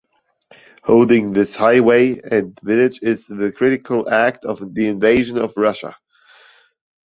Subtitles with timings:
[0.83, 5.95] Holding this highway and village is the critical act of the invasion of Russia.